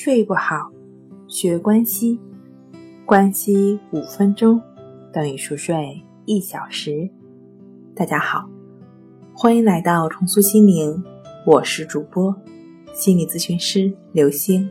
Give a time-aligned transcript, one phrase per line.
[0.00, 0.70] 睡不好，
[1.26, 2.20] 学关西，
[3.04, 4.62] 关西五分钟
[5.12, 7.10] 等于熟睡一小时。
[7.96, 8.48] 大家好，
[9.34, 11.02] 欢迎来到重塑心灵，
[11.44, 12.32] 我是主播
[12.94, 14.70] 心理咨询师刘星。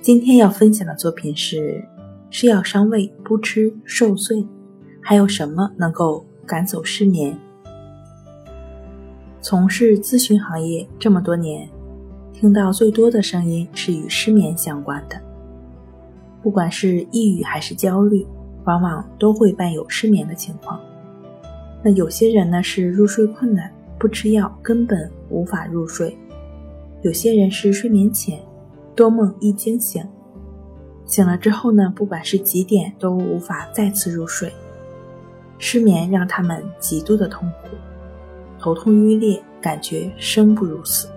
[0.00, 1.84] 今天要分享的作品是：
[2.30, 4.46] 吃药伤胃，不吃受罪，
[5.00, 7.36] 还有什么能够赶走失眠？
[9.40, 11.68] 从事咨询行业这么多年。
[12.42, 15.16] 听到最多的声音是与失眠相关的，
[16.42, 18.26] 不管是抑郁还是焦虑，
[18.64, 20.80] 往往都会伴有失眠的情况。
[21.84, 26.10] 那有些人呢是入睡困难，不吃药根本无法入睡；
[27.02, 28.42] 有些人是睡眠浅，
[28.96, 30.04] 多梦易惊醒，
[31.06, 34.52] 醒了之后呢，不管是几点都无法再次入睡。
[35.58, 37.76] 失眠让他们极度的痛苦，
[38.58, 41.08] 头痛欲裂，感觉生不如死。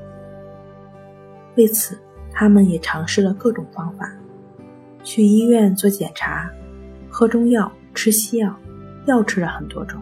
[1.56, 1.98] 为此，
[2.32, 4.12] 他们也尝试了各种方法，
[5.04, 6.52] 去医院做检查，
[7.10, 8.54] 喝中药、吃西药，
[9.06, 10.02] 药吃了很多种，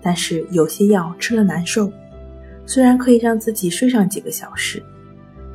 [0.00, 1.92] 但是有些药吃了难受。
[2.64, 4.82] 虽然可以让自己睡上几个小时，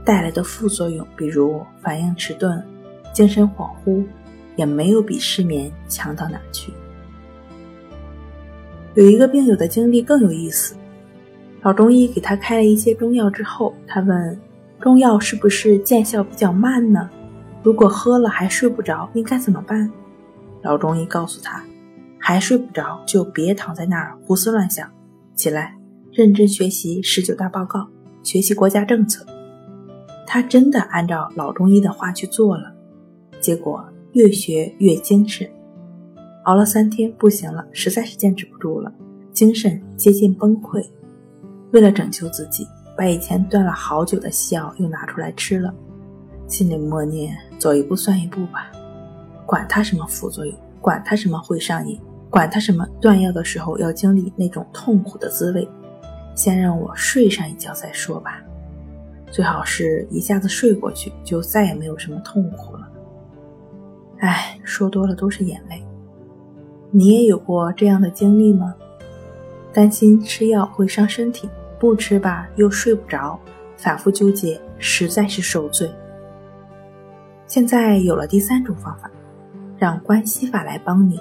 [0.05, 2.63] 带来的副作用，比如反应迟钝、
[3.11, 4.05] 精神恍惚，
[4.55, 6.71] 也没有比失眠强到哪去。
[8.93, 10.75] 有一个病友的经历更有意思，
[11.63, 14.39] 老中医给他开了一些中药之后，他问。
[14.81, 17.07] 中药是不是见效比较慢呢？
[17.61, 19.89] 如果喝了还睡不着，应该怎么办？
[20.63, 21.63] 老中医告诉他，
[22.17, 24.89] 还睡不着就别躺在那儿胡思乱想，
[25.35, 25.77] 起来
[26.11, 27.87] 认真学习十九大报告，
[28.23, 29.23] 学习国家政策。
[30.25, 32.73] 他真的按照老中医的话去做了，
[33.39, 35.47] 结果越学越精神。
[36.45, 38.91] 熬了三天不行了，实在是坚持不住了，
[39.31, 40.83] 精神接近崩溃。
[41.71, 42.65] 为了拯救自己。
[43.01, 45.73] 把以前断了好久的西药又拿出来吃了，
[46.47, 48.71] 心里默念：走一步算一步吧，
[49.43, 51.99] 管他什么副作用，管他什么会上瘾，
[52.29, 55.67] 管他什么断药的时候要经历那种痛苦的滋味，
[56.35, 58.39] 先让我睡上一觉再说吧。
[59.31, 62.87] 最好是一下子睡过去，就再也没有什么痛苦了。
[64.19, 65.83] 唉，说多了都是眼泪。
[66.91, 68.75] 你也有过这样的经历吗？
[69.73, 71.49] 担心吃药会伤身体。
[71.81, 73.39] 不吃吧，又睡不着，
[73.75, 75.89] 反复纠结，实在是受罪。
[77.47, 79.09] 现在有了第三种方法，
[79.79, 81.19] 让关系法来帮你，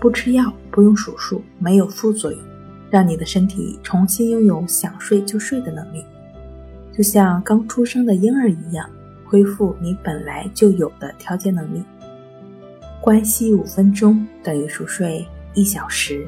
[0.00, 2.40] 不吃药，不用数数，没有副作用，
[2.88, 6.02] 让你的身体重新拥有想睡就睡的能力，
[6.90, 8.88] 就像刚出生的婴儿一样，
[9.26, 11.84] 恢复你本来就有的调节能力。
[13.02, 16.26] 关系五分钟等于熟睡一小时。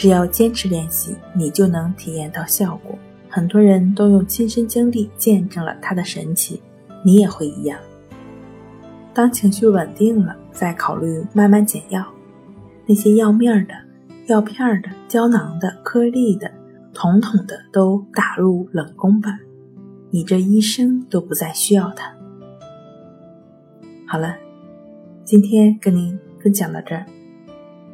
[0.00, 2.98] 只要坚持练习，你就能体验到效果。
[3.28, 6.62] 很多人都用亲身经历见证了它的神奇，
[7.04, 7.78] 你也会一样。
[9.12, 12.02] 当情绪稳定了，再考虑慢慢减药。
[12.86, 13.74] 那些药面的、
[14.26, 16.50] 药片的、胶囊的、颗粒的，
[16.94, 19.38] 统统的都打入冷宫吧，
[20.08, 22.10] 你这一生都不再需要它。
[24.08, 24.34] 好了，
[25.26, 27.04] 今天跟您分享到这儿。